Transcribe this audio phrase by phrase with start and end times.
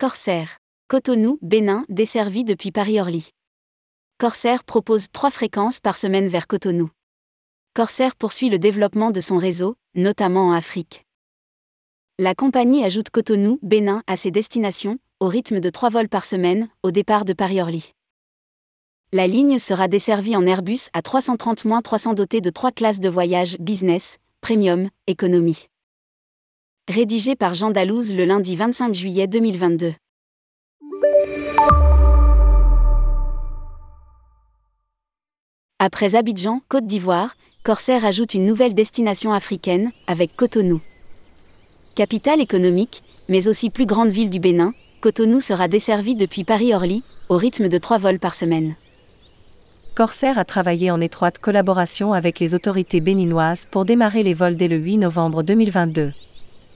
[0.00, 0.58] Corsair.
[0.88, 3.30] Cotonou, Bénin, desservi depuis Paris-Orly.
[4.18, 6.90] Corsair propose trois fréquences par semaine vers Cotonou.
[7.74, 11.04] Corsair poursuit le développement de son réseau, notamment en Afrique.
[12.18, 16.68] La compagnie ajoute Cotonou, Bénin à ses destinations, au rythme de trois vols par semaine,
[16.82, 17.92] au départ de Paris-Orly.
[19.12, 24.18] La ligne sera desservie en Airbus à 330-300 doté de trois classes de voyage business,
[24.40, 25.68] premium, économie.
[26.90, 29.94] Rédigé par Jean Dalouse le lundi 25 juillet 2022.
[35.78, 40.82] Après Abidjan, Côte d'Ivoire, Corsair ajoute une nouvelle destination africaine, avec Cotonou.
[41.94, 47.38] Capitale économique, mais aussi plus grande ville du Bénin, Cotonou sera desservie depuis Paris-Orly, au
[47.38, 48.74] rythme de trois vols par semaine.
[49.94, 54.68] Corsair a travaillé en étroite collaboration avec les autorités béninoises pour démarrer les vols dès
[54.68, 56.12] le 8 novembre 2022.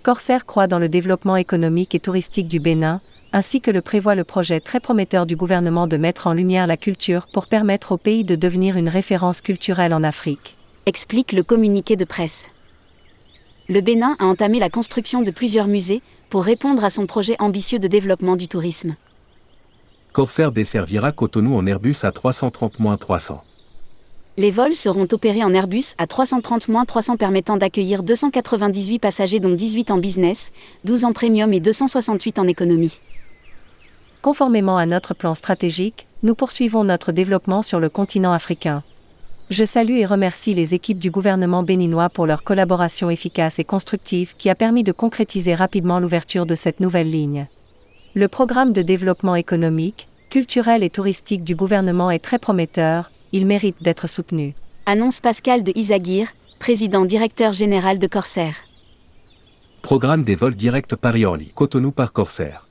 [0.02, 3.00] Corsair croit dans le développement économique et touristique du Bénin,
[3.32, 6.76] ainsi que le prévoit le projet très prometteur du gouvernement de mettre en lumière la
[6.76, 10.56] culture pour permettre au pays de devenir une référence culturelle en Afrique.
[10.86, 12.48] Explique le communiqué de presse.
[13.68, 17.78] Le Bénin a entamé la construction de plusieurs musées pour répondre à son projet ambitieux
[17.78, 18.96] de développement du tourisme.
[20.12, 23.40] Corsair desservira Cotonou en Airbus à 330-300.
[24.38, 29.98] Les vols seront opérés en Airbus à 330-300 permettant d'accueillir 298 passagers dont 18 en
[29.98, 30.52] business,
[30.84, 33.00] 12 en premium et 268 en économie.
[34.22, 38.84] Conformément à notre plan stratégique, nous poursuivons notre développement sur le continent africain.
[39.50, 44.36] Je salue et remercie les équipes du gouvernement béninois pour leur collaboration efficace et constructive
[44.38, 47.48] qui a permis de concrétiser rapidement l'ouverture de cette nouvelle ligne.
[48.14, 53.82] Le programme de développement économique, culturel et touristique du gouvernement est très prometteur, il mérite
[53.82, 54.54] d'être soutenu.
[54.86, 58.54] Annonce Pascal de Isagir, président directeur général de Corsair.
[59.82, 62.67] Programme des vols directs Paris-Orly, Cotonou par Corsair.